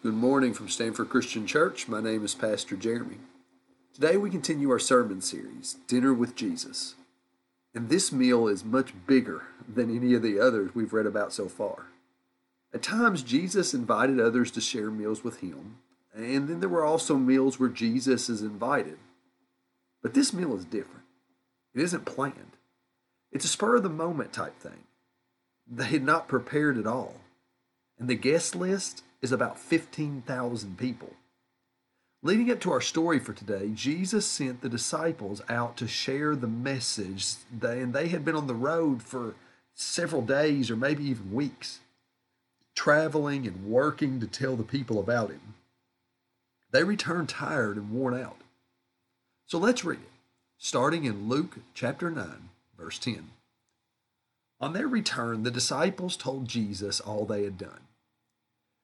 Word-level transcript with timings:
Good 0.00 0.14
morning 0.14 0.54
from 0.54 0.68
Stanford 0.68 1.08
Christian 1.08 1.44
Church. 1.44 1.88
My 1.88 2.00
name 2.00 2.24
is 2.24 2.32
Pastor 2.32 2.76
Jeremy. 2.76 3.16
Today 3.92 4.16
we 4.16 4.30
continue 4.30 4.70
our 4.70 4.78
sermon 4.78 5.20
series, 5.20 5.74
Dinner 5.88 6.14
with 6.14 6.36
Jesus. 6.36 6.94
And 7.74 7.88
this 7.88 8.12
meal 8.12 8.46
is 8.46 8.64
much 8.64 8.92
bigger 9.08 9.46
than 9.68 9.94
any 9.94 10.14
of 10.14 10.22
the 10.22 10.38
others 10.38 10.72
we've 10.72 10.92
read 10.92 11.06
about 11.06 11.32
so 11.32 11.48
far. 11.48 11.86
At 12.72 12.84
times, 12.84 13.24
Jesus 13.24 13.74
invited 13.74 14.20
others 14.20 14.52
to 14.52 14.60
share 14.60 14.92
meals 14.92 15.24
with 15.24 15.40
him, 15.40 15.78
and 16.14 16.46
then 16.46 16.60
there 16.60 16.68
were 16.68 16.84
also 16.84 17.16
meals 17.16 17.58
where 17.58 17.68
Jesus 17.68 18.28
is 18.28 18.40
invited. 18.40 18.98
But 20.00 20.14
this 20.14 20.32
meal 20.32 20.54
is 20.56 20.64
different. 20.64 21.06
It 21.74 21.80
isn't 21.82 22.04
planned, 22.04 22.56
it's 23.32 23.44
a 23.44 23.48
spur 23.48 23.74
of 23.74 23.82
the 23.82 23.88
moment 23.88 24.32
type 24.32 24.60
thing. 24.60 24.84
They 25.66 25.86
had 25.86 26.04
not 26.04 26.28
prepared 26.28 26.78
at 26.78 26.86
all. 26.86 27.16
And 27.98 28.08
the 28.08 28.14
guest 28.14 28.54
list 28.54 29.02
is 29.20 29.32
about 29.32 29.58
15,000 29.58 30.78
people. 30.78 31.12
Leading 32.22 32.50
up 32.50 32.60
to 32.60 32.72
our 32.72 32.80
story 32.80 33.18
for 33.18 33.32
today, 33.32 33.70
Jesus 33.74 34.26
sent 34.26 34.60
the 34.60 34.68
disciples 34.68 35.40
out 35.48 35.76
to 35.76 35.86
share 35.86 36.34
the 36.34 36.48
message, 36.48 37.34
and 37.62 37.92
they 37.92 38.08
had 38.08 38.24
been 38.24 38.34
on 38.34 38.48
the 38.48 38.54
road 38.54 39.02
for 39.02 39.36
several 39.74 40.22
days 40.22 40.70
or 40.70 40.76
maybe 40.76 41.04
even 41.04 41.32
weeks, 41.32 41.78
traveling 42.74 43.46
and 43.46 43.66
working 43.66 44.18
to 44.18 44.26
tell 44.26 44.56
the 44.56 44.64
people 44.64 44.98
about 44.98 45.30
him. 45.30 45.54
They 46.70 46.84
returned 46.84 47.28
tired 47.28 47.76
and 47.76 47.90
worn 47.90 48.20
out. 48.20 48.38
So 49.46 49.58
let's 49.58 49.84
read 49.84 50.00
it, 50.00 50.10
starting 50.58 51.04
in 51.04 51.28
Luke 51.28 51.58
chapter 51.72 52.10
9, 52.10 52.50
verse 52.76 52.98
10. 52.98 53.30
On 54.60 54.72
their 54.72 54.88
return, 54.88 55.44
the 55.44 55.50
disciples 55.52 56.16
told 56.16 56.48
Jesus 56.48 57.00
all 57.00 57.24
they 57.24 57.44
had 57.44 57.56
done. 57.56 57.87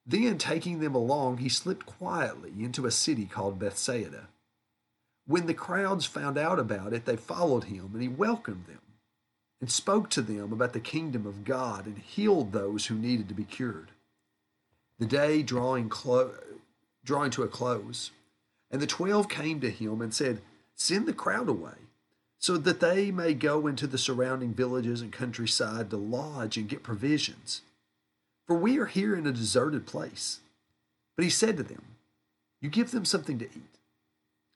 Then, 0.07 0.37
taking 0.37 0.81
them 0.81 0.95
along, 0.95 1.39
he 1.39 1.49
slipped 1.49 1.87
quietly 1.87 2.53
into 2.59 2.87
a 2.87 2.91
city 2.91 3.25
called 3.25 3.59
Bethsaida. 3.59 4.29
When 5.27 5.47
the 5.47 5.55
crowds 5.55 6.05
found 6.05 6.37
out 6.37 6.59
about 6.59 6.93
it, 6.93 7.07
they 7.07 7.17
followed 7.17 7.65
him, 7.65 7.91
and 7.95 8.03
he 8.03 8.09
welcomed 8.09 8.67
them 8.67 8.81
and 9.61 9.71
spoke 9.71 10.11
to 10.11 10.21
them 10.21 10.53
about 10.53 10.75
the 10.75 10.81
kingdom 10.81 11.27
of 11.27 11.45
God 11.45 11.87
and 11.87 11.97
healed 11.97 12.53
those 12.53 12.87
who 12.87 12.97
needed 12.97 13.29
to 13.29 13.35
be 13.35 13.45
cured. 13.45 13.93
The 14.99 15.07
day 15.07 15.43
drawing, 15.43 15.89
clo- 15.89 16.35
drawing 17.03 17.31
to 17.33 17.43
a 17.43 17.49
close, 17.49 18.11
and 18.71 18.83
the 18.83 18.87
twelve 18.87 19.29
came 19.31 19.61
to 19.61 19.71
him 19.71 20.03
and 20.03 20.13
said, 20.13 20.43
Send 20.75 21.07
the 21.07 21.15
crowd 21.15 21.49
away, 21.49 21.89
so 22.39 22.59
that 22.59 22.81
they 22.81 23.11
may 23.11 23.33
go 23.33 23.67
into 23.67 23.87
the 23.87 23.97
surrounding 23.97 24.53
villages 24.53 25.01
and 25.01 25.11
countryside 25.11 25.89
to 25.91 25.97
lodge 25.97 26.59
and 26.59 26.69
get 26.69 26.83
provisions 26.83 27.63
for 28.47 28.57
we 28.57 28.79
are 28.79 28.87
here 28.87 29.15
in 29.15 29.27
a 29.27 29.33
deserted 29.33 29.87
place. 29.87 30.41
But 31.17 31.25
he 31.25 31.31
said 31.31 31.57
to 31.57 31.63
them, 31.63 31.83
You 32.61 32.69
give 32.69 32.91
them 32.91 33.05
something 33.05 33.39
to 33.39 33.47
eat. 33.47 33.79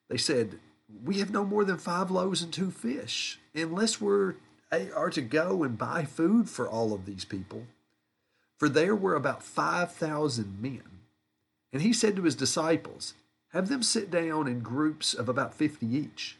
They 0.08 0.16
said, 0.16 0.58
We 1.04 1.18
have 1.18 1.30
no 1.30 1.44
more 1.44 1.64
than 1.64 1.78
five 1.78 2.10
loaves 2.10 2.42
and 2.42 2.52
two 2.52 2.70
fish, 2.70 3.38
unless 3.54 4.00
we 4.00 4.32
eh, 4.72 4.86
are 4.94 5.10
to 5.10 5.22
go 5.22 5.62
and 5.62 5.78
buy 5.78 6.04
food 6.04 6.48
for 6.48 6.68
all 6.68 6.92
of 6.92 7.06
these 7.06 7.24
people. 7.24 7.66
For 8.58 8.68
there 8.68 8.96
were 8.96 9.14
about 9.14 9.42
5,000 9.42 10.60
men. 10.60 10.82
And 11.72 11.82
he 11.82 11.92
said 11.92 12.16
to 12.16 12.22
his 12.22 12.34
disciples, 12.34 13.14
Have 13.52 13.68
them 13.68 13.82
sit 13.82 14.10
down 14.10 14.48
in 14.48 14.60
groups 14.60 15.14
of 15.14 15.28
about 15.28 15.54
50 15.54 15.86
each. 15.86 16.36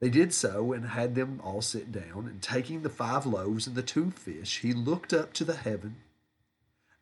They 0.00 0.08
did 0.08 0.32
so 0.32 0.72
and 0.72 0.86
had 0.86 1.14
them 1.14 1.40
all 1.42 1.60
sit 1.60 1.92
down, 1.92 2.26
and 2.26 2.42
taking 2.42 2.82
the 2.82 2.90
five 2.90 3.26
loaves 3.26 3.66
and 3.66 3.76
the 3.76 3.82
two 3.82 4.10
fish, 4.10 4.60
he 4.60 4.72
looked 4.72 5.12
up 5.12 5.32
to 5.34 5.44
the 5.44 5.56
heaven 5.56 5.96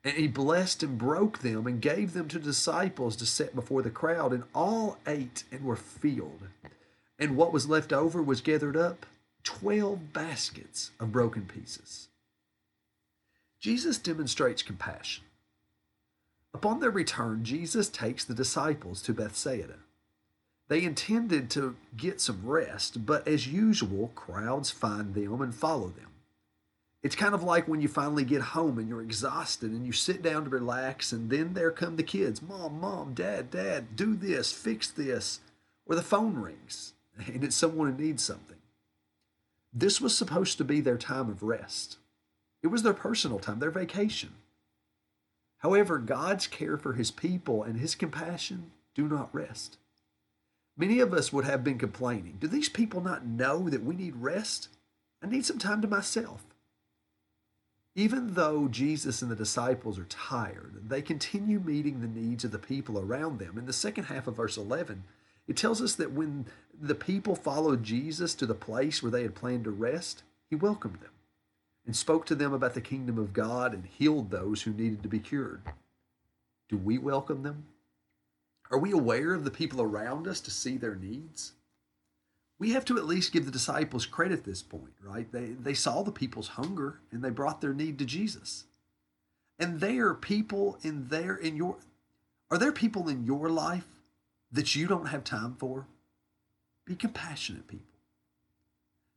and 0.03 0.13
he 0.15 0.27
blessed 0.27 0.83
and 0.83 0.97
broke 0.97 1.39
them 1.39 1.65
and 1.65 1.81
gave 1.81 2.13
them 2.13 2.27
to 2.27 2.39
disciples 2.39 3.15
to 3.15 3.25
set 3.25 3.55
before 3.55 3.81
the 3.81 3.89
crowd. 3.89 4.33
And 4.33 4.43
all 4.53 4.97
ate 5.07 5.43
and 5.51 5.63
were 5.63 5.77
filled. 5.77 6.47
And 7.17 7.37
what 7.37 7.53
was 7.53 7.69
left 7.69 7.93
over 7.93 8.21
was 8.21 8.41
gathered 8.41 8.75
up 8.75 9.05
12 9.43 10.11
baskets 10.11 10.91
of 10.99 11.11
broken 11.11 11.45
pieces. 11.45 12.09
Jesus 13.59 13.97
demonstrates 13.97 14.61
compassion. 14.61 15.23
Upon 16.53 16.81
their 16.81 16.91
return, 16.91 17.43
Jesus 17.43 17.87
takes 17.87 18.25
the 18.25 18.33
disciples 18.33 19.01
to 19.03 19.13
Bethsaida. 19.13 19.79
They 20.67 20.83
intended 20.83 21.49
to 21.51 21.75
get 21.95 22.19
some 22.19 22.41
rest, 22.43 23.05
but 23.05 23.27
as 23.27 23.47
usual, 23.47 24.11
crowds 24.15 24.69
find 24.69 25.13
them 25.13 25.41
and 25.41 25.53
follow 25.55 25.89
them. 25.89 26.12
It's 27.03 27.15
kind 27.15 27.35
of 27.35 27.43
like 27.43 27.67
when 27.67 27.81
you 27.81 27.89
finally 27.89 28.23
get 28.23 28.41
home 28.41 28.79
and 28.79 28.87
you're 28.87 29.01
exhausted 29.01 29.71
and 29.71 29.85
you 29.85 29.91
sit 29.91 30.21
down 30.21 30.45
to 30.45 30.49
relax, 30.49 31.11
and 31.11 31.29
then 31.29 31.53
there 31.53 31.69
come 31.69 31.97
the 31.97 32.03
kids 32.03 32.41
Mom, 32.41 32.79
Mom, 32.79 33.13
Dad, 33.13 33.51
Dad, 33.51 33.95
do 33.95 34.15
this, 34.15 34.53
fix 34.53 34.89
this. 34.89 35.41
Or 35.85 35.95
the 35.95 36.01
phone 36.01 36.35
rings 36.35 36.93
and 37.27 37.43
it's 37.43 37.55
someone 37.55 37.91
who 37.91 38.03
needs 38.03 38.23
something. 38.23 38.57
This 39.71 39.99
was 39.99 40.15
supposed 40.15 40.57
to 40.57 40.63
be 40.63 40.81
their 40.81 40.97
time 40.97 41.29
of 41.29 41.43
rest, 41.43 41.97
it 42.61 42.67
was 42.67 42.83
their 42.83 42.93
personal 42.93 43.39
time, 43.39 43.59
their 43.59 43.71
vacation. 43.71 44.33
However, 45.59 45.97
God's 45.97 46.45
care 46.45 46.77
for 46.77 46.93
his 46.93 47.09
people 47.09 47.63
and 47.63 47.79
his 47.79 47.95
compassion 47.95 48.71
do 48.95 49.07
not 49.07 49.33
rest. 49.33 49.77
Many 50.75 50.99
of 50.99 51.13
us 51.13 51.31
would 51.31 51.45
have 51.45 51.63
been 51.63 51.77
complaining 51.77 52.37
Do 52.39 52.47
these 52.47 52.69
people 52.69 52.99
not 53.01 53.25
know 53.25 53.69
that 53.69 53.83
we 53.83 53.95
need 53.95 54.15
rest? 54.15 54.69
I 55.21 55.27
need 55.27 55.45
some 55.45 55.59
time 55.59 55.81
to 55.81 55.87
myself. 55.87 56.43
Even 57.95 58.33
though 58.33 58.67
Jesus 58.67 59.21
and 59.21 59.29
the 59.29 59.35
disciples 59.35 59.99
are 59.99 60.05
tired, 60.05 60.89
they 60.89 61.01
continue 61.01 61.59
meeting 61.59 62.01
the 62.01 62.07
needs 62.07 62.43
of 62.43 62.51
the 62.51 62.57
people 62.57 62.99
around 62.99 63.37
them. 63.37 63.57
In 63.57 63.67
the 63.67 63.73
second 63.73 64.05
half 64.05 64.25
of 64.25 64.35
verse 64.35 64.57
11, 64.57 65.03
it 65.47 65.55
tells 65.55 65.81
us 65.81 65.93
that 65.95 66.11
when 66.11 66.47
the 66.79 66.95
people 66.95 67.35
followed 67.35 67.83
Jesus 67.83 68.33
to 68.35 68.47
the 68.47 68.55
place 68.55 69.03
where 69.03 69.11
they 69.11 69.21
had 69.21 69.35
planned 69.35 69.65
to 69.65 69.71
rest, 69.71 70.23
he 70.49 70.55
welcomed 70.55 71.01
them 71.01 71.11
and 71.85 71.95
spoke 71.95 72.25
to 72.25 72.35
them 72.35 72.51
about 72.51 72.73
the 72.73 72.81
kingdom 72.81 73.19
of 73.19 73.33
God 73.33 73.73
and 73.73 73.85
healed 73.85 74.31
those 74.31 74.63
who 74.63 74.71
needed 74.71 75.03
to 75.03 75.09
be 75.09 75.19
cured. 75.19 75.61
Do 76.69 76.77
we 76.77 76.97
welcome 76.97 77.43
them? 77.43 77.65
Are 78.71 78.79
we 78.79 78.91
aware 78.91 79.33
of 79.33 79.43
the 79.43 79.51
people 79.51 79.81
around 79.81 80.27
us 80.27 80.39
to 80.41 80.51
see 80.51 80.77
their 80.77 80.95
needs? 80.95 81.51
We 82.59 82.71
have 82.71 82.85
to 82.85 82.97
at 82.97 83.05
least 83.05 83.33
give 83.33 83.45
the 83.45 83.51
disciples 83.51 84.05
credit 84.05 84.39
at 84.39 84.45
this 84.45 84.61
point, 84.61 84.93
right? 85.01 85.31
They, 85.31 85.47
they 85.47 85.73
saw 85.73 86.01
the 86.01 86.11
people's 86.11 86.49
hunger 86.49 86.99
and 87.11 87.23
they 87.23 87.29
brought 87.29 87.61
their 87.61 87.73
need 87.73 87.99
to 87.99 88.05
Jesus. 88.05 88.65
And 89.59 89.79
there 89.79 90.07
are 90.07 90.15
people 90.15 90.77
in 90.81 91.07
there 91.07 91.35
in 91.35 91.55
your 91.55 91.77
are 92.51 92.57
there 92.57 92.71
people 92.71 93.09
in 93.09 93.25
your 93.25 93.49
life 93.49 93.87
that 94.51 94.75
you 94.75 94.87
don't 94.87 95.07
have 95.07 95.23
time 95.23 95.55
for? 95.57 95.87
Be 96.85 96.95
compassionate 96.95 97.67
people. 97.67 97.87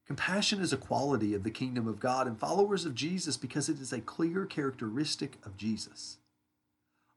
Compassion 0.06 0.60
is 0.60 0.72
a 0.72 0.78
quality 0.78 1.34
of 1.34 1.42
the 1.42 1.50
kingdom 1.50 1.86
of 1.88 2.00
God 2.00 2.26
and 2.26 2.38
followers 2.38 2.84
of 2.84 2.94
Jesus 2.94 3.36
because 3.36 3.69
it 3.69 3.80
is 3.80 3.92
a 3.92 4.00
clear 4.00 4.46
characteristic 4.46 5.36
of 5.44 5.56
Jesus. 5.56 6.19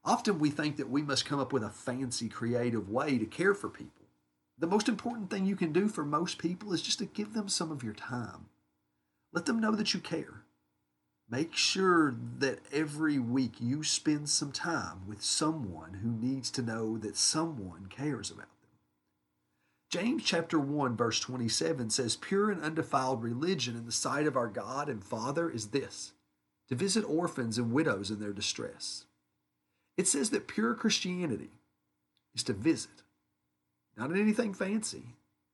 Often 0.04 0.40
we 0.40 0.50
think 0.50 0.76
that 0.76 0.90
we 0.90 1.02
must 1.02 1.24
come 1.24 1.38
up 1.38 1.52
with 1.52 1.62
a 1.62 1.70
fancy, 1.70 2.28
creative 2.28 2.88
way 2.90 3.16
to 3.16 3.26
care 3.26 3.54
for 3.54 3.68
people. 3.68 3.99
The 4.60 4.66
most 4.66 4.90
important 4.90 5.30
thing 5.30 5.46
you 5.46 5.56
can 5.56 5.72
do 5.72 5.88
for 5.88 6.04
most 6.04 6.36
people 6.36 6.74
is 6.74 6.82
just 6.82 6.98
to 6.98 7.06
give 7.06 7.32
them 7.32 7.48
some 7.48 7.72
of 7.72 7.82
your 7.82 7.94
time. 7.94 8.46
Let 9.32 9.46
them 9.46 9.58
know 9.58 9.72
that 9.72 9.94
you 9.94 10.00
care. 10.00 10.42
Make 11.30 11.56
sure 11.56 12.14
that 12.38 12.58
every 12.70 13.18
week 13.18 13.54
you 13.58 13.82
spend 13.82 14.28
some 14.28 14.52
time 14.52 15.06
with 15.08 15.22
someone 15.22 16.00
who 16.02 16.10
needs 16.10 16.50
to 16.50 16.62
know 16.62 16.98
that 16.98 17.16
someone 17.16 17.86
cares 17.88 18.30
about 18.30 18.48
them. 18.60 18.70
James 19.88 20.24
chapter 20.24 20.58
1 20.58 20.94
verse 20.94 21.20
27 21.20 21.88
says 21.88 22.16
pure 22.16 22.50
and 22.50 22.60
undefiled 22.60 23.22
religion 23.22 23.76
in 23.76 23.86
the 23.86 23.92
sight 23.92 24.26
of 24.26 24.36
our 24.36 24.48
God 24.48 24.90
and 24.90 25.02
Father 25.02 25.48
is 25.48 25.68
this 25.68 26.12
to 26.68 26.74
visit 26.74 27.04
orphans 27.08 27.56
and 27.56 27.72
widows 27.72 28.10
in 28.10 28.20
their 28.20 28.32
distress. 28.32 29.06
It 29.96 30.06
says 30.06 30.30
that 30.30 30.48
pure 30.48 30.74
Christianity 30.74 31.50
is 32.34 32.42
to 32.44 32.52
visit 32.52 33.02
not 34.00 34.16
anything 34.16 34.54
fancy. 34.54 35.02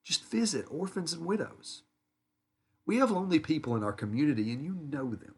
Just 0.05 0.25
visit 0.31 0.67
orphans 0.71 1.13
and 1.13 1.27
widows. 1.27 1.83
We 2.87 2.99
have 2.99 3.11
lonely 3.11 3.41
people 3.41 3.75
in 3.75 3.83
our 3.83 3.93
community, 3.93 4.53
and 4.53 4.63
you 4.63 4.79
know 4.89 5.11
them. 5.11 5.35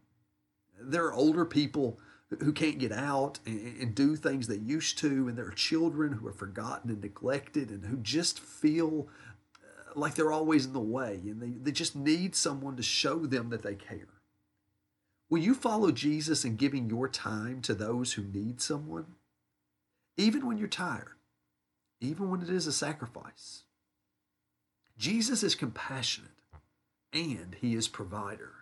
There 0.78 1.06
are 1.06 1.14
older 1.14 1.46
people 1.46 1.98
who 2.40 2.52
can't 2.52 2.78
get 2.78 2.92
out 2.92 3.38
and, 3.46 3.94
do 3.94 4.14
things 4.14 4.46
they 4.46 4.56
used 4.56 4.98
to, 4.98 5.26
and 5.26 5.38
there 5.38 5.46
are 5.46 5.52
children 5.52 6.12
who 6.12 6.28
are 6.28 6.34
forgotten 6.34 6.90
and 6.90 7.00
neglected 7.00 7.70
and 7.70 7.86
who 7.86 7.96
just 7.96 8.38
feel 8.38 9.08
uh, 9.56 9.98
like 9.98 10.14
they're 10.14 10.30
always 10.30 10.66
in 10.66 10.74
the 10.74 10.78
way, 10.78 11.14
and 11.24 11.40
they, 11.40 11.48
they 11.48 11.72
just 11.72 11.96
need 11.96 12.36
someone 12.36 12.76
to 12.76 12.82
show 12.82 13.20
them 13.20 13.48
that 13.48 13.62
they 13.62 13.74
care. 13.74 14.20
Will 15.30 15.38
you 15.38 15.54
follow 15.54 15.90
Jesus 15.90 16.44
in 16.44 16.56
giving 16.56 16.90
your 16.90 17.08
time 17.08 17.62
to 17.62 17.72
those 17.72 18.12
who 18.12 18.22
need 18.22 18.60
someone? 18.60 19.14
Even 20.18 20.46
when 20.46 20.58
you're 20.58 20.68
tired, 20.68 21.17
even 22.00 22.30
when 22.30 22.42
it 22.42 22.50
is 22.50 22.66
a 22.66 22.72
sacrifice. 22.72 23.64
Jesus 24.96 25.42
is 25.42 25.54
compassionate 25.54 26.30
and 27.12 27.56
he 27.60 27.74
is 27.74 27.88
provider. 27.88 28.52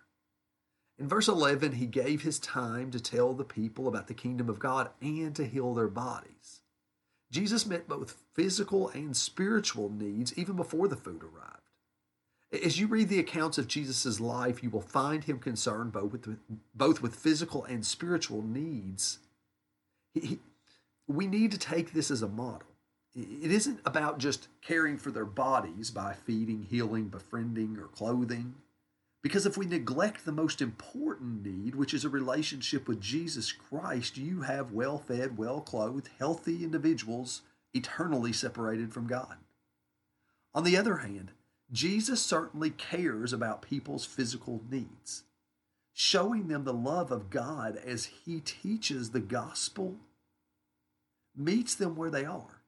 In 0.99 1.09
verse 1.09 1.29
11, 1.29 1.73
he 1.73 1.87
gave 1.87 2.23
his 2.23 2.38
time 2.38 2.91
to 2.91 3.00
tell 3.00 3.35
the 3.35 3.44
people 3.44 3.87
about 3.87 4.06
the 4.06 4.15
kingdom 4.15 4.49
of 4.49 4.59
God 4.59 4.91
and 5.00 5.35
to 5.37 5.47
heal 5.47 5.75
their 5.75 5.88
bodies. 5.88 6.62
Jesus 7.31 7.67
met 7.67 7.88
both 7.88 8.23
physical 8.35 8.88
and 8.91 9.17
spiritual 9.17 9.91
needs 9.91 10.37
even 10.39 10.56
before 10.56 10.89
the 10.89 10.97
food 10.97 11.23
arrived. 11.23 11.56
As 12.65 12.79
you 12.79 12.87
read 12.87 13.09
the 13.09 13.19
accounts 13.19 13.59
of 13.59 13.67
Jesus' 13.67 14.21
life, 14.21 14.62
you 14.62 14.71
will 14.71 14.81
find 14.81 15.25
him 15.25 15.39
concerned 15.39 15.93
both 15.93 16.12
with, 16.12 16.39
both 16.75 17.03
with 17.03 17.17
physical 17.17 17.65
and 17.65 17.85
spiritual 17.85 18.43
needs. 18.43 19.19
He, 20.15 20.21
he, 20.21 20.39
we 21.09 21.27
need 21.27 21.50
to 21.53 21.59
take 21.59 21.93
this 21.93 22.11
as 22.11 22.23
a 22.23 22.29
model. 22.29 22.69
It 23.17 23.51
isn't 23.51 23.81
about 23.87 24.19
just 24.19 24.49
caring 24.61 24.99
for 24.99 25.11
their 25.11 25.25
bodies 25.25 25.91
by 25.91 26.13
feeding, 26.13 26.67
healing, 26.69 27.09
befriending, 27.09 27.79
or 27.79 27.87
clothing. 27.87 28.57
Because 29.23 29.47
if 29.47 29.57
we 29.57 29.65
neglect 29.65 30.25
the 30.25 30.33
most 30.33 30.61
important 30.61 31.45
need, 31.45 31.75
which 31.75 31.95
is 31.95 32.05
a 32.05 32.11
relationship 32.11 32.87
with 32.87 33.01
Jesus 33.01 33.53
Christ, 33.53 34.19
you 34.19 34.43
have 34.43 34.73
well 34.73 34.99
fed, 34.99 35.39
well 35.39 35.63
clothed, 35.63 36.11
healthy 36.19 36.63
individuals 36.63 37.41
eternally 37.73 38.35
separated 38.35 38.93
from 38.93 39.07
God. 39.07 39.37
On 40.55 40.63
the 40.63 40.77
other 40.77 40.99
hand, 40.99 41.33
Jesus 41.73 42.23
certainly 42.23 42.71
cares 42.71 43.33
about 43.33 43.63
people's 43.63 44.05
physical 44.05 44.63
needs, 44.71 45.25
showing 45.93 46.49
them 46.49 46.65
the 46.65 46.73
love 46.75 47.11
of 47.11 47.31
God 47.31 47.77
as 47.85 48.11
he 48.27 48.41
teaches 48.41 49.11
the 49.11 49.21
gospel 49.21 49.97
meets 51.35 51.75
them 51.75 51.97
where 51.97 52.11
they 52.11 52.25
are. 52.25 52.63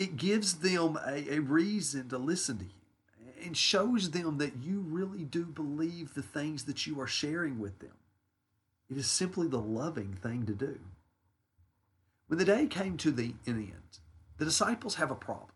It 0.00 0.16
gives 0.16 0.54
them 0.54 0.98
a, 1.06 1.34
a 1.34 1.38
reason 1.40 2.08
to 2.08 2.16
listen 2.16 2.56
to 2.58 2.64
you 2.64 3.44
and 3.44 3.54
shows 3.54 4.10
them 4.10 4.38
that 4.38 4.56
you 4.56 4.80
really 4.80 5.24
do 5.24 5.44
believe 5.44 6.14
the 6.14 6.22
things 6.22 6.64
that 6.64 6.86
you 6.86 6.98
are 7.00 7.06
sharing 7.06 7.58
with 7.58 7.78
them. 7.80 7.92
It 8.90 8.96
is 8.96 9.06
simply 9.06 9.46
the 9.46 9.60
loving 9.60 10.14
thing 10.14 10.46
to 10.46 10.54
do. 10.54 10.78
When 12.28 12.38
the 12.38 12.46
day 12.46 12.66
came 12.66 12.96
to 12.96 13.10
the 13.10 13.34
end, 13.46 13.98
the 14.38 14.44
disciples 14.46 14.94
have 14.94 15.10
a 15.10 15.14
problem. 15.14 15.50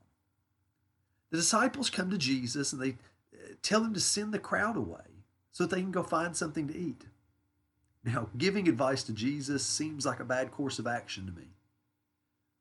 The 1.30 1.38
disciples 1.38 1.88
come 1.88 2.10
to 2.10 2.18
Jesus 2.18 2.72
and 2.74 2.82
they 2.82 2.90
uh, 2.90 3.54
tell 3.62 3.82
him 3.82 3.94
to 3.94 4.00
send 4.00 4.34
the 4.34 4.38
crowd 4.38 4.76
away 4.76 5.22
so 5.52 5.64
that 5.64 5.74
they 5.74 5.80
can 5.80 5.90
go 5.90 6.02
find 6.02 6.36
something 6.36 6.68
to 6.68 6.76
eat. 6.76 7.06
Now, 8.04 8.28
giving 8.36 8.68
advice 8.68 9.02
to 9.04 9.14
Jesus 9.14 9.64
seems 9.64 10.04
like 10.04 10.20
a 10.20 10.24
bad 10.24 10.50
course 10.50 10.78
of 10.78 10.86
action 10.86 11.24
to 11.26 11.32
me. 11.32 11.48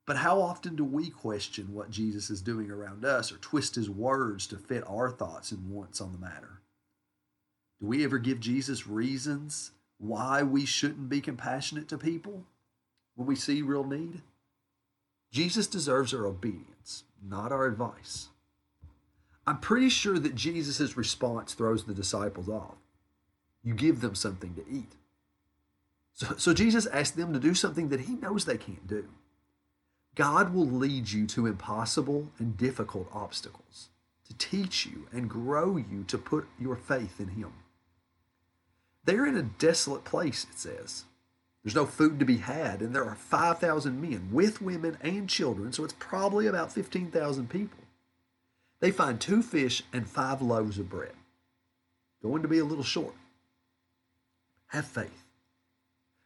But 0.06 0.18
how 0.18 0.40
often 0.40 0.76
do 0.76 0.84
we 0.84 1.08
question 1.08 1.72
what 1.72 1.90
Jesus 1.90 2.28
is 2.28 2.42
doing 2.42 2.70
around 2.70 3.04
us 3.04 3.32
or 3.32 3.36
twist 3.38 3.74
his 3.74 3.88
words 3.88 4.46
to 4.48 4.58
fit 4.58 4.84
our 4.86 5.10
thoughts 5.10 5.50
and 5.50 5.70
wants 5.70 6.00
on 6.00 6.12
the 6.12 6.18
matter? 6.18 6.60
Do 7.80 7.86
we 7.86 8.04
ever 8.04 8.18
give 8.18 8.40
Jesus 8.40 8.86
reasons 8.86 9.72
why 9.98 10.42
we 10.42 10.66
shouldn't 10.66 11.08
be 11.08 11.20
compassionate 11.20 11.88
to 11.88 11.98
people 11.98 12.44
when 13.14 13.26
we 13.26 13.36
see 13.36 13.62
real 13.62 13.84
need? 13.84 14.20
Jesus 15.30 15.66
deserves 15.66 16.12
our 16.12 16.26
obedience, 16.26 17.04
not 17.26 17.50
our 17.50 17.66
advice. 17.66 18.28
I'm 19.46 19.58
pretty 19.58 19.88
sure 19.88 20.18
that 20.18 20.34
Jesus' 20.34 20.96
response 20.96 21.54
throws 21.54 21.84
the 21.84 21.94
disciples 21.94 22.48
off. 22.48 22.76
You 23.62 23.74
give 23.74 24.00
them 24.00 24.14
something 24.14 24.54
to 24.54 24.64
eat. 24.70 24.92
So, 26.12 26.34
so 26.36 26.54
Jesus 26.54 26.86
asked 26.86 27.16
them 27.16 27.32
to 27.32 27.40
do 27.40 27.54
something 27.54 27.88
that 27.88 28.00
he 28.00 28.14
knows 28.14 28.44
they 28.44 28.58
can't 28.58 28.86
do. 28.86 29.08
God 30.14 30.54
will 30.54 30.66
lead 30.66 31.10
you 31.10 31.26
to 31.28 31.46
impossible 31.46 32.30
and 32.38 32.56
difficult 32.56 33.08
obstacles 33.12 33.88
to 34.26 34.34
teach 34.34 34.86
you 34.86 35.06
and 35.12 35.28
grow 35.28 35.76
you 35.76 36.04
to 36.08 36.18
put 36.18 36.46
your 36.58 36.76
faith 36.76 37.20
in 37.20 37.28
Him. 37.28 37.52
They're 39.04 39.26
in 39.26 39.36
a 39.36 39.42
desolate 39.42 40.04
place, 40.04 40.46
it 40.50 40.58
says. 40.58 41.04
There's 41.62 41.74
no 41.74 41.86
food 41.86 42.18
to 42.18 42.24
be 42.24 42.38
had, 42.38 42.80
and 42.80 42.94
there 42.94 43.04
are 43.04 43.14
5,000 43.14 44.00
men 44.00 44.28
with 44.30 44.60
women 44.60 44.98
and 45.00 45.28
children, 45.28 45.72
so 45.72 45.84
it's 45.84 45.94
probably 45.98 46.46
about 46.46 46.72
15,000 46.72 47.48
people. 47.48 47.78
They 48.80 48.90
find 48.90 49.20
two 49.20 49.42
fish 49.42 49.82
and 49.92 50.08
five 50.08 50.42
loaves 50.42 50.78
of 50.78 50.90
bread. 50.90 51.14
Going 52.22 52.42
to 52.42 52.48
be 52.48 52.58
a 52.58 52.64
little 52.64 52.84
short. 52.84 53.14
Have 54.68 54.86
faith. 54.86 55.23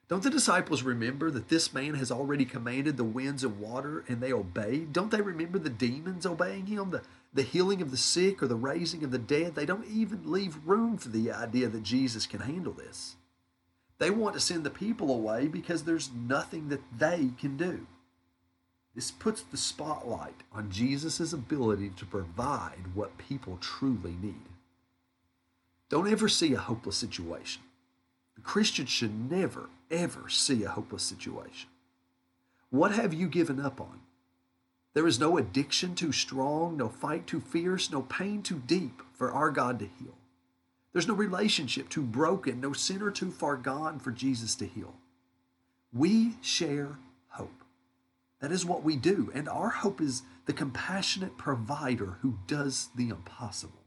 Don't 0.08 0.22
the 0.22 0.30
disciples 0.30 0.82
remember 0.82 1.30
that 1.30 1.48
this 1.48 1.74
man 1.74 1.94
has 1.94 2.10
already 2.10 2.46
commanded 2.46 2.96
the 2.96 3.04
winds 3.04 3.44
and 3.44 3.60
water 3.60 4.04
and 4.08 4.22
they 4.22 4.32
obey? 4.32 4.86
Don't 4.90 5.10
they 5.10 5.20
remember 5.20 5.58
the 5.58 5.68
demons 5.68 6.24
obeying 6.24 6.66
him, 6.66 6.90
the, 6.90 7.02
the 7.34 7.42
healing 7.42 7.82
of 7.82 7.90
the 7.90 7.98
sick 7.98 8.42
or 8.42 8.46
the 8.46 8.56
raising 8.56 9.04
of 9.04 9.10
the 9.10 9.18
dead? 9.18 9.54
They 9.54 9.66
don't 9.66 9.86
even 9.86 10.32
leave 10.32 10.66
room 10.66 10.96
for 10.96 11.10
the 11.10 11.30
idea 11.30 11.68
that 11.68 11.82
Jesus 11.82 12.26
can 12.26 12.40
handle 12.40 12.72
this. 12.72 13.16
They 13.98 14.08
want 14.08 14.34
to 14.34 14.40
send 14.40 14.64
the 14.64 14.70
people 14.70 15.12
away 15.12 15.46
because 15.46 15.84
there's 15.84 16.10
nothing 16.10 16.70
that 16.70 16.82
they 16.96 17.32
can 17.38 17.58
do. 17.58 17.86
This 18.94 19.10
puts 19.10 19.42
the 19.42 19.58
spotlight 19.58 20.42
on 20.52 20.70
Jesus' 20.70 21.34
ability 21.34 21.90
to 21.96 22.06
provide 22.06 22.94
what 22.94 23.18
people 23.18 23.58
truly 23.60 24.16
need. 24.22 24.48
Don't 25.90 26.10
ever 26.10 26.28
see 26.28 26.54
a 26.54 26.58
hopeless 26.58 26.96
situation. 26.96 27.62
The 28.38 28.44
Christian 28.44 28.86
should 28.86 29.28
never, 29.28 29.68
ever 29.90 30.28
see 30.28 30.62
a 30.62 30.68
hopeless 30.68 31.02
situation. 31.02 31.68
What 32.70 32.92
have 32.92 33.12
you 33.12 33.26
given 33.26 33.58
up 33.58 33.80
on? 33.80 33.98
There 34.94 35.08
is 35.08 35.18
no 35.18 35.38
addiction 35.38 35.96
too 35.96 36.12
strong, 36.12 36.76
no 36.76 36.88
fight 36.88 37.26
too 37.26 37.40
fierce, 37.40 37.90
no 37.90 38.02
pain 38.02 38.42
too 38.42 38.62
deep 38.64 39.02
for 39.12 39.32
our 39.32 39.50
God 39.50 39.80
to 39.80 39.86
heal. 39.86 40.14
There's 40.92 41.08
no 41.08 41.14
relationship 41.14 41.88
too 41.88 42.02
broken, 42.02 42.60
no 42.60 42.72
sinner 42.72 43.10
too 43.10 43.32
far 43.32 43.56
gone 43.56 43.98
for 43.98 44.12
Jesus 44.12 44.54
to 44.56 44.66
heal. 44.66 44.94
We 45.92 46.36
share 46.40 46.96
hope. 47.30 47.64
That 48.40 48.52
is 48.52 48.64
what 48.64 48.84
we 48.84 48.94
do, 48.94 49.32
and 49.34 49.48
our 49.48 49.70
hope 49.70 50.00
is 50.00 50.22
the 50.46 50.52
compassionate 50.52 51.36
provider 51.36 52.18
who 52.20 52.38
does 52.46 52.90
the 52.94 53.08
impossible. 53.08 53.82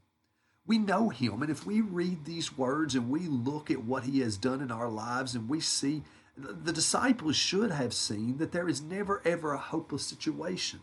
We 0.66 0.78
know 0.78 1.08
him, 1.08 1.42
and 1.42 1.50
if 1.50 1.66
we 1.66 1.80
read 1.80 2.24
these 2.24 2.56
words 2.56 2.94
and 2.94 3.10
we 3.10 3.20
look 3.20 3.70
at 3.70 3.84
what 3.84 4.04
he 4.04 4.20
has 4.20 4.36
done 4.36 4.60
in 4.60 4.70
our 4.70 4.88
lives 4.88 5.34
and 5.34 5.48
we 5.48 5.60
see 5.60 6.02
the 6.36 6.72
disciples 6.72 7.36
should 7.36 7.70
have 7.70 7.92
seen 7.92 8.38
that 8.38 8.52
there 8.52 8.68
is 8.68 8.80
never 8.80 9.20
ever 9.24 9.52
a 9.52 9.58
hopeless 9.58 10.06
situation 10.06 10.80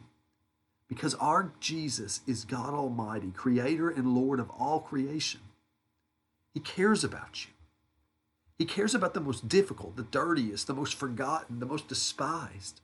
because 0.87 1.13
our 1.15 1.53
Jesus 1.59 2.21
is 2.27 2.45
God 2.45 2.73
Almighty, 2.73 3.31
creator 3.31 3.89
and 3.89 4.13
Lord 4.15 4.39
of 4.39 4.49
all 4.49 4.79
creation. 4.79 5.39
He 6.53 6.59
cares 6.59 7.03
about 7.03 7.45
you. 7.45 7.51
He 8.57 8.65
cares 8.65 8.93
about 8.93 9.13
the 9.13 9.21
most 9.21 9.47
difficult, 9.47 9.95
the 9.95 10.03
dirtiest, 10.03 10.67
the 10.67 10.73
most 10.73 10.95
forgotten, 10.95 11.59
the 11.59 11.65
most 11.65 11.87
despised. 11.87 12.81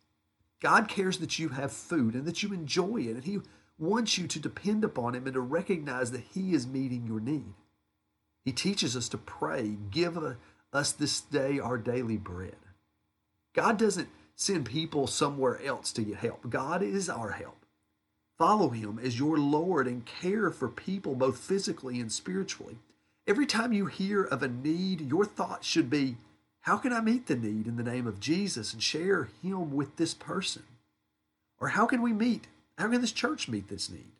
God 0.61 0.87
cares 0.87 1.17
that 1.17 1.37
you 1.37 1.49
have 1.49 1.73
food 1.73 2.13
and 2.13 2.25
that 2.25 2.41
you 2.41 2.53
enjoy 2.53 3.01
it, 3.01 3.15
and 3.15 3.23
He 3.23 3.39
wants 3.77 4.17
you 4.17 4.27
to 4.27 4.39
depend 4.39 4.83
upon 4.83 5.15
Him 5.15 5.25
and 5.25 5.33
to 5.33 5.41
recognize 5.41 6.11
that 6.11 6.23
He 6.33 6.53
is 6.53 6.67
meeting 6.67 7.05
your 7.05 7.19
need. 7.19 7.53
He 8.43 8.51
teaches 8.51 8.95
us 8.95 9.09
to 9.09 9.17
pray, 9.17 9.77
Give 9.91 10.17
us 10.71 10.91
this 10.91 11.21
day 11.21 11.59
our 11.59 11.77
daily 11.77 12.17
bread. 12.17 12.55
God 13.53 13.77
doesn't 13.77 14.09
send 14.35 14.65
people 14.65 15.07
somewhere 15.07 15.61
else 15.63 15.91
to 15.93 16.01
get 16.01 16.17
help, 16.17 16.49
God 16.49 16.81
is 16.81 17.09
our 17.09 17.31
help. 17.31 17.65
Follow 18.37 18.69
Him 18.69 18.99
as 19.01 19.17
your 19.17 19.37
Lord 19.37 19.87
and 19.87 20.05
care 20.05 20.51
for 20.51 20.67
people 20.67 21.15
both 21.15 21.37
physically 21.37 21.99
and 21.99 22.11
spiritually. 22.11 22.77
Every 23.27 23.45
time 23.45 23.73
you 23.73 23.87
hear 23.87 24.23
of 24.23 24.43
a 24.43 24.47
need, 24.47 25.09
your 25.09 25.25
thought 25.25 25.63
should 25.63 25.89
be, 25.89 26.17
How 26.61 26.77
can 26.77 26.93
I 26.93 27.01
meet 27.01 27.27
the 27.27 27.35
need 27.35 27.65
in 27.65 27.77
the 27.77 27.83
name 27.83 28.05
of 28.05 28.19
Jesus 28.19 28.73
and 28.73 28.83
share 28.83 29.29
Him 29.41 29.73
with 29.73 29.95
this 29.95 30.13
person? 30.13 30.63
Or 31.59 31.69
how 31.69 31.85
can 31.85 32.01
we 32.01 32.13
meet 32.13 32.47
how 32.77 32.89
can 32.89 33.01
this 33.01 33.11
church 33.11 33.47
meet 33.47 33.67
this 33.67 33.89
need? 33.89 34.11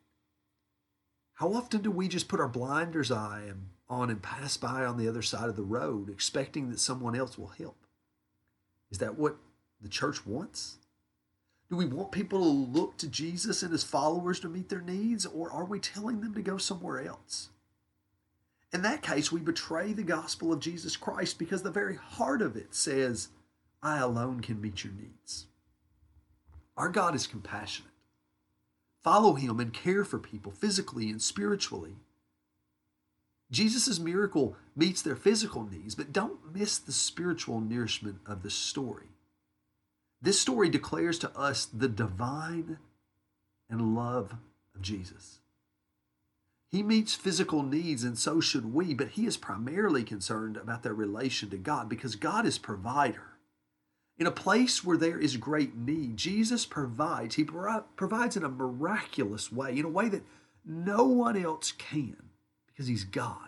How 1.34 1.52
often 1.52 1.82
do 1.82 1.90
we 1.90 2.08
just 2.08 2.28
put 2.28 2.40
our 2.40 2.48
blinders 2.48 3.10
on 3.10 3.68
and 3.88 4.22
pass 4.22 4.56
by 4.56 4.84
on 4.84 4.96
the 4.96 5.08
other 5.08 5.22
side 5.22 5.48
of 5.48 5.56
the 5.56 5.62
road, 5.62 6.08
expecting 6.08 6.70
that 6.70 6.80
someone 6.80 7.14
else 7.14 7.36
will 7.36 7.48
help? 7.48 7.76
Is 8.90 8.98
that 8.98 9.18
what 9.18 9.36
the 9.80 9.88
church 9.88 10.24
wants? 10.24 10.78
Do 11.68 11.76
we 11.76 11.84
want 11.84 12.12
people 12.12 12.40
to 12.40 12.48
look 12.48 12.96
to 12.98 13.08
Jesus 13.08 13.62
and 13.62 13.72
his 13.72 13.84
followers 13.84 14.40
to 14.40 14.48
meet 14.48 14.68
their 14.68 14.80
needs, 14.80 15.26
or 15.26 15.50
are 15.50 15.64
we 15.64 15.78
telling 15.78 16.20
them 16.20 16.32
to 16.34 16.42
go 16.42 16.56
somewhere 16.56 17.02
else? 17.06 17.50
In 18.72 18.82
that 18.82 19.02
case, 19.02 19.30
we 19.30 19.40
betray 19.40 19.92
the 19.92 20.02
gospel 20.02 20.52
of 20.52 20.60
Jesus 20.60 20.96
Christ 20.96 21.38
because 21.38 21.62
the 21.62 21.70
very 21.70 21.96
heart 21.96 22.40
of 22.40 22.56
it 22.56 22.74
says, 22.74 23.28
I 23.82 23.98
alone 23.98 24.40
can 24.40 24.60
meet 24.60 24.84
your 24.84 24.92
needs. 24.92 25.46
Our 26.76 26.88
God 26.88 27.14
is 27.14 27.26
compassionate 27.26 27.90
follow 29.06 29.34
him 29.34 29.60
and 29.60 29.72
care 29.72 30.04
for 30.04 30.18
people 30.18 30.50
physically 30.50 31.08
and 31.08 31.22
spiritually. 31.22 31.94
Jesus' 33.52 34.00
miracle 34.00 34.56
meets 34.74 35.00
their 35.00 35.14
physical 35.14 35.62
needs, 35.62 35.94
but 35.94 36.12
don't 36.12 36.52
miss 36.52 36.76
the 36.78 36.90
spiritual 36.90 37.60
nourishment 37.60 38.18
of 38.26 38.42
the 38.42 38.50
story. 38.50 39.06
This 40.20 40.40
story 40.40 40.68
declares 40.68 41.20
to 41.20 41.30
us 41.38 41.66
the 41.66 41.88
divine 41.88 42.78
and 43.70 43.94
love 43.94 44.34
of 44.74 44.82
Jesus. 44.82 45.38
He 46.68 46.82
meets 46.82 47.14
physical 47.14 47.62
needs, 47.62 48.02
and 48.02 48.18
so 48.18 48.40
should 48.40 48.74
we, 48.74 48.92
but 48.92 49.10
he 49.10 49.24
is 49.24 49.36
primarily 49.36 50.02
concerned 50.02 50.56
about 50.56 50.82
their 50.82 50.94
relation 50.94 51.48
to 51.50 51.56
God 51.56 51.88
because 51.88 52.16
God 52.16 52.44
is 52.44 52.58
provider. 52.58 53.35
In 54.18 54.26
a 54.26 54.32
place 54.32 54.82
where 54.82 54.96
there 54.96 55.18
is 55.18 55.36
great 55.36 55.76
need, 55.76 56.16
Jesus 56.16 56.64
provides. 56.64 57.34
He 57.34 57.44
provides 57.44 58.36
in 58.36 58.44
a 58.44 58.48
miraculous 58.48 59.52
way, 59.52 59.78
in 59.78 59.84
a 59.84 59.90
way 59.90 60.08
that 60.08 60.24
no 60.64 61.04
one 61.04 61.36
else 61.36 61.72
can 61.72 62.16
because 62.66 62.86
he's 62.86 63.04
God. 63.04 63.38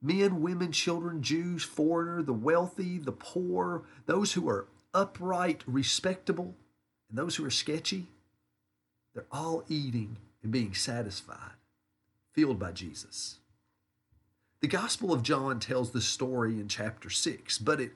Men, 0.00 0.40
women, 0.40 0.72
children, 0.72 1.22
Jews, 1.22 1.62
foreigner, 1.62 2.22
the 2.22 2.32
wealthy, 2.32 2.98
the 2.98 3.12
poor, 3.12 3.84
those 4.06 4.32
who 4.32 4.48
are 4.48 4.66
upright, 4.94 5.62
respectable, 5.66 6.56
and 7.08 7.18
those 7.18 7.36
who 7.36 7.44
are 7.44 7.50
sketchy, 7.50 8.06
they're 9.14 9.26
all 9.30 9.64
eating 9.68 10.16
and 10.42 10.50
being 10.50 10.74
satisfied 10.74 11.52
filled 12.32 12.58
by 12.58 12.72
Jesus. 12.72 13.38
The 14.60 14.68
Gospel 14.68 15.12
of 15.12 15.22
John 15.22 15.60
tells 15.60 15.90
the 15.90 16.00
story 16.00 16.54
in 16.54 16.68
chapter 16.68 17.10
6, 17.10 17.58
but 17.58 17.80
it 17.80 17.92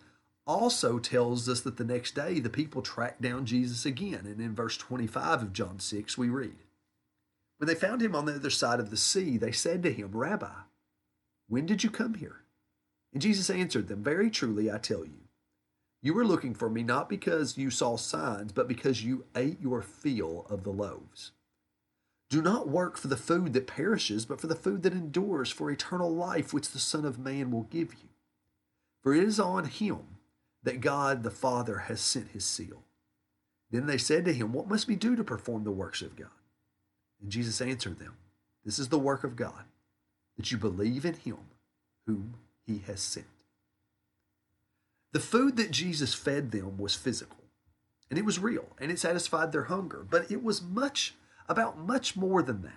also 0.46 0.98
tells 0.98 1.48
us 1.48 1.60
that 1.60 1.76
the 1.76 1.84
next 1.84 2.14
day 2.14 2.38
the 2.38 2.48
people 2.48 2.82
tracked 2.82 3.20
down 3.20 3.44
Jesus 3.46 3.84
again. 3.84 4.20
And 4.24 4.40
in 4.40 4.54
verse 4.54 4.76
25 4.76 5.42
of 5.42 5.52
John 5.52 5.80
6, 5.80 6.16
we 6.16 6.28
read 6.28 6.56
When 7.58 7.66
they 7.66 7.74
found 7.74 8.00
him 8.00 8.14
on 8.14 8.26
the 8.26 8.34
other 8.34 8.50
side 8.50 8.80
of 8.80 8.90
the 8.90 8.96
sea, 8.96 9.36
they 9.36 9.52
said 9.52 9.82
to 9.82 9.92
him, 9.92 10.10
Rabbi, 10.12 10.52
when 11.48 11.66
did 11.66 11.82
you 11.82 11.90
come 11.90 12.14
here? 12.14 12.42
And 13.12 13.22
Jesus 13.22 13.50
answered 13.50 13.88
them, 13.88 14.02
Very 14.02 14.30
truly, 14.30 14.70
I 14.70 14.78
tell 14.78 15.04
you, 15.04 15.26
you 16.02 16.14
were 16.14 16.26
looking 16.26 16.54
for 16.54 16.70
me 16.70 16.82
not 16.82 17.08
because 17.08 17.58
you 17.58 17.70
saw 17.70 17.96
signs, 17.96 18.52
but 18.52 18.68
because 18.68 19.02
you 19.02 19.24
ate 19.34 19.60
your 19.60 19.82
fill 19.82 20.46
of 20.48 20.62
the 20.62 20.70
loaves. 20.70 21.32
Do 22.28 22.42
not 22.42 22.68
work 22.68 22.96
for 22.96 23.08
the 23.08 23.16
food 23.16 23.52
that 23.52 23.66
perishes, 23.66 24.26
but 24.26 24.40
for 24.40 24.48
the 24.48 24.56
food 24.56 24.82
that 24.82 24.92
endures 24.92 25.50
for 25.50 25.70
eternal 25.70 26.12
life, 26.12 26.52
which 26.52 26.70
the 26.70 26.78
Son 26.78 27.04
of 27.04 27.18
Man 27.18 27.50
will 27.50 27.62
give 27.62 27.94
you. 27.94 28.08
For 29.02 29.14
it 29.14 29.22
is 29.22 29.38
on 29.38 29.66
him 29.66 30.15
that 30.66 30.80
God 30.80 31.22
the 31.22 31.30
Father 31.30 31.78
has 31.78 32.00
sent 32.00 32.32
his 32.32 32.44
seal. 32.44 32.82
Then 33.70 33.86
they 33.86 33.98
said 33.98 34.24
to 34.24 34.32
him, 34.32 34.52
What 34.52 34.68
must 34.68 34.88
we 34.88 34.96
do 34.96 35.14
to 35.14 35.22
perform 35.22 35.62
the 35.62 35.70
works 35.70 36.02
of 36.02 36.16
God? 36.16 36.26
And 37.22 37.30
Jesus 37.30 37.60
answered 37.60 38.00
them, 38.00 38.16
This 38.64 38.80
is 38.80 38.88
the 38.88 38.98
work 38.98 39.22
of 39.22 39.36
God, 39.36 39.62
that 40.36 40.50
you 40.50 40.58
believe 40.58 41.04
in 41.04 41.14
him 41.14 41.38
whom 42.08 42.34
he 42.66 42.82
has 42.88 43.00
sent. 43.00 43.26
The 45.12 45.20
food 45.20 45.56
that 45.56 45.70
Jesus 45.70 46.14
fed 46.14 46.50
them 46.50 46.78
was 46.78 46.96
physical, 46.96 47.44
and 48.10 48.18
it 48.18 48.24
was 48.24 48.40
real, 48.40 48.66
and 48.80 48.90
it 48.90 48.98
satisfied 48.98 49.52
their 49.52 49.64
hunger, 49.64 50.04
but 50.10 50.32
it 50.32 50.42
was 50.42 50.60
much 50.60 51.14
about 51.48 51.78
much 51.78 52.16
more 52.16 52.42
than 52.42 52.62
that. 52.62 52.72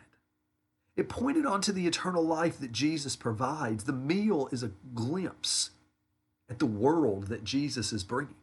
It 0.96 1.10
pointed 1.10 1.48
onto 1.48 1.72
the 1.72 1.88
eternal 1.88 2.24
life 2.24 2.60
that 2.60 2.72
Jesus 2.72 3.16
provides. 3.16 3.86
The 3.86 3.94
meal 3.94 4.48
is 4.52 4.62
a 4.62 4.74
glimpse 4.94 5.72
at 6.50 6.60
the 6.60 6.66
world 6.66 7.28
that 7.28 7.44
Jesus 7.44 7.94
is 7.94 8.04
bringing. 8.04 8.36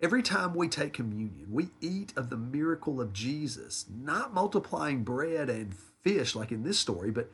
Every 0.00 0.22
time 0.22 0.54
we 0.54 0.68
take 0.68 0.92
communion, 0.92 1.46
we 1.50 1.68
eat 1.80 2.12
of 2.16 2.30
the 2.30 2.36
miracle 2.36 3.00
of 3.00 3.12
Jesus, 3.12 3.86
not 3.88 4.34
multiplying 4.34 5.02
bread 5.02 5.48
and 5.48 5.74
fish 6.02 6.34
like 6.34 6.52
in 6.52 6.62
this 6.62 6.78
story, 6.78 7.10
but, 7.10 7.30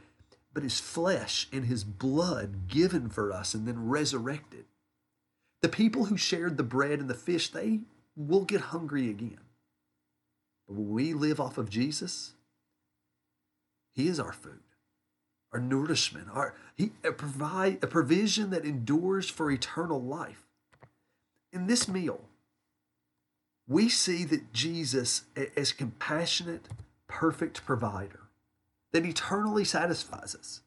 but 0.53 0.63
his 0.63 0.79
flesh 0.79 1.49
and 1.53 1.65
his 1.65 1.85
blood 1.85 2.69
given 2.69 3.09
for 3.09 3.33
us 3.33 3.55
and 3.55 3.67
then 3.67 3.89
resurrected. 3.89 4.67
The 5.63 5.69
people 5.69 6.07
who 6.07 6.17
shared 6.17 6.57
the 6.57 6.63
bread 6.63 7.01
and 7.01 7.11
the 7.11 7.15
fish, 7.15 7.49
they 7.49 7.81
will 8.17 8.45
get 8.45 8.61
hungry 8.61 9.11
again. 9.11 9.41
But 10.67 10.77
when 10.77 10.91
we 10.91 11.13
live 11.13 11.41
off 11.41 11.59
of 11.59 11.69
Jesus, 11.69 12.33
He 13.93 14.09
is 14.09 14.21
our 14.21 14.33
food, 14.33 14.61
our 15.53 15.61
nourishment, 15.61 16.29
our 16.33 16.55
He 16.75 16.93
a 17.05 17.13
provide 17.13 17.83
a 17.83 17.87
provision 17.87 18.51
that 18.51 18.65
endures 18.65 19.29
for 19.29 19.51
eternal 19.51 20.03
life. 20.03 20.47
In 21.53 21.67
this 21.67 21.89
meal, 21.89 22.21
we 23.67 23.89
see 23.89 24.25
that 24.25 24.53
Jesus 24.53 25.25
as 25.57 25.73
compassionate, 25.73 26.69
perfect 27.07 27.65
provider 27.65 28.21
that 28.93 29.07
eternally 29.07 29.65
satisfies 29.65 30.35
us. 30.35 30.61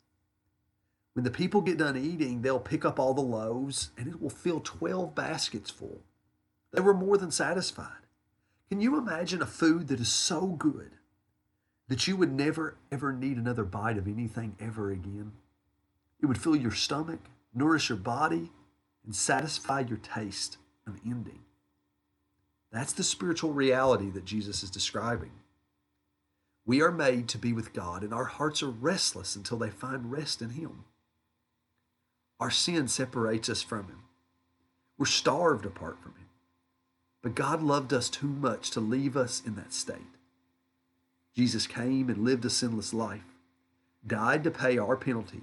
When 1.13 1.24
the 1.24 1.32
people 1.32 1.62
get 1.62 1.78
done 1.78 1.98
eating, 1.98 2.42
they'll 2.42 2.60
pick 2.60 2.86
up 2.86 3.00
all 3.00 3.13
the 3.13 3.22
loaves 3.22 3.92
and 3.98 4.08
it 4.08 4.22
will 4.22 4.30
fill 4.30 4.60
12 4.60 5.13
baskets 5.13 5.70
full. 5.70 6.02
They 6.72 6.82
were 6.82 6.94
more 6.94 7.18
than 7.18 7.32
satisfied. 7.32 8.08
Can 8.70 8.82
you 8.82 8.98
imagine 8.98 9.42
a 9.42 9.46
food 9.46 9.90
that 9.90 10.00
is 10.00 10.12
so 10.12 10.48
good 10.48 10.92
that 11.88 12.08
you 12.08 12.16
would 12.16 12.32
never, 12.32 12.75
ever 12.92 13.13
need 13.13 13.38
another 13.38 13.63
bite 13.63 13.98
of 13.98 14.08
anything 14.08 14.56
ever 14.60 14.92
again? 14.92 15.34
It 16.22 16.28
would 16.28 16.42
fill 16.42 16.56
your 16.56 16.72
stomach, 16.72 17.20
nourish 17.54 17.90
your 17.90 17.98
body, 17.98 18.52
and 19.06 19.16
satisfy 19.16 19.82
your 19.82 19.98
taste 19.98 20.58
unending. 20.86 21.40
That's 22.72 22.94
the 22.94 23.04
spiritual 23.04 23.54
reality 23.54 24.10
that 24.12 24.25
Jesus 24.25 24.63
is 24.63 24.72
describing. 24.72 25.32
We 26.66 26.82
are 26.82 26.92
made 26.92 27.28
to 27.30 27.38
be 27.38 27.54
with 27.54 27.74
God, 27.74 28.04
and 28.04 28.13
our 28.13 28.25
hearts 28.25 28.63
are 28.63 28.70
restless 28.70 29.36
until 29.36 29.58
they 29.58 29.70
find 29.70 30.12
rest 30.12 30.42
in 30.42 30.52
Him. 30.52 30.86
Our 32.40 32.50
sin 32.50 32.88
separates 32.88 33.50
us 33.50 33.62
from 33.62 33.88
Him. 33.88 34.04
We're 34.98 35.06
starved 35.06 35.66
apart 35.66 36.02
from 36.02 36.13
Him. 36.13 36.30
But 37.22 37.36
God 37.36 37.62
loved 37.62 37.94
us 37.94 38.10
too 38.10 38.28
much 38.28 38.72
to 38.72 38.80
leave 38.80 39.16
us 39.16 39.42
in 39.46 39.56
that 39.56 39.74
state. 39.74 40.12
Jesus 41.36 41.68
came 41.68 42.10
and 42.10 42.24
lived 42.24 42.46
a 42.46 42.50
sinless 42.50 42.94
life, 42.94 43.25
died 44.06 44.44
to 44.44 44.52
pay 44.52 44.78
our 44.78 44.96
penalty 44.96 45.42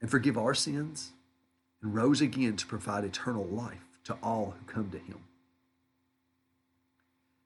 and 0.00 0.10
forgive 0.10 0.38
our 0.38 0.54
sins, 0.54 1.12
and 1.82 1.94
rose 1.94 2.20
again 2.20 2.56
to 2.56 2.66
provide 2.66 3.04
eternal 3.04 3.44
life 3.44 3.98
to 4.04 4.16
all 4.22 4.54
who 4.58 4.72
come 4.72 4.90
to 4.90 4.98
him. 4.98 5.18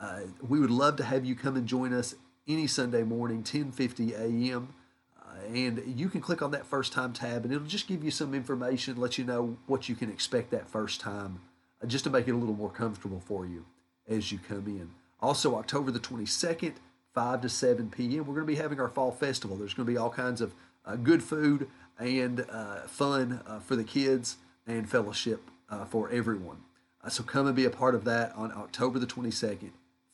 Uh, 0.00 0.20
we 0.46 0.60
would 0.60 0.70
love 0.70 0.96
to 0.96 1.04
have 1.04 1.24
you 1.24 1.34
come 1.34 1.56
and 1.56 1.66
join 1.66 1.92
us 1.92 2.14
any 2.46 2.68
Sunday 2.68 3.02
morning, 3.02 3.42
10:50 3.42 4.12
a.m. 4.12 4.74
Uh, 5.20 5.46
and 5.52 5.82
you 5.98 6.08
can 6.08 6.20
click 6.20 6.40
on 6.40 6.52
that 6.52 6.66
First 6.66 6.92
Time 6.92 7.12
tab, 7.12 7.44
and 7.44 7.52
it'll 7.52 7.66
just 7.66 7.88
give 7.88 8.04
you 8.04 8.12
some 8.12 8.34
information, 8.34 8.96
let 8.96 9.18
you 9.18 9.24
know 9.24 9.56
what 9.66 9.88
you 9.88 9.96
can 9.96 10.10
expect 10.10 10.52
that 10.52 10.68
first 10.68 11.00
time, 11.00 11.40
uh, 11.82 11.86
just 11.86 12.04
to 12.04 12.10
make 12.10 12.28
it 12.28 12.32
a 12.32 12.36
little 12.36 12.54
more 12.54 12.70
comfortable 12.70 13.20
for 13.20 13.44
you 13.46 13.64
as 14.08 14.30
you 14.30 14.38
come 14.38 14.66
in. 14.68 14.90
Also, 15.20 15.56
October 15.56 15.90
the 15.90 15.98
22nd 15.98 16.74
5 17.14 17.42
to 17.42 17.48
7 17.48 17.90
p.m. 17.90 18.26
We're 18.26 18.34
going 18.34 18.46
to 18.46 18.52
be 18.52 18.56
having 18.56 18.80
our 18.80 18.88
fall 18.88 19.12
festival. 19.12 19.56
There's 19.56 19.74
going 19.74 19.86
to 19.86 19.92
be 19.92 19.96
all 19.96 20.10
kinds 20.10 20.40
of 20.40 20.52
uh, 20.84 20.96
good 20.96 21.22
food 21.22 21.68
and 21.98 22.44
uh, 22.50 22.80
fun 22.82 23.40
uh, 23.46 23.60
for 23.60 23.76
the 23.76 23.84
kids 23.84 24.36
and 24.66 24.88
fellowship 24.88 25.50
uh, 25.70 25.84
for 25.84 26.10
everyone. 26.10 26.58
Uh, 27.02 27.08
so 27.08 27.22
come 27.22 27.46
and 27.46 27.54
be 27.54 27.64
a 27.64 27.70
part 27.70 27.94
of 27.94 28.04
that 28.04 28.34
on 28.34 28.52
October 28.52 28.98
the 28.98 29.06
22nd, 29.06 29.70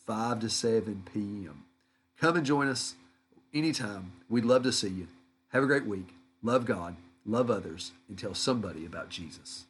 5 0.07 0.41
to 0.41 0.51
7 0.51 1.03
p.m. 1.13 1.65
Come 2.21 2.37
and 2.37 2.45
join 2.45 2.69
us 2.69 2.97
anytime. 3.55 4.13
We'd 4.29 4.45
love 4.45 4.63
to 4.65 4.73
see 4.73 4.89
you. 4.89 5.09
Have 5.49 5.63
a 5.63 5.67
great 5.67 5.87
week. 5.87 6.15
Love 6.43 6.65
God, 6.65 6.97
love 7.25 7.51
others, 7.51 7.93
and 8.09 8.19
tell 8.19 8.35
somebody 8.35 8.85
about 8.85 9.09
Jesus. 9.09 9.65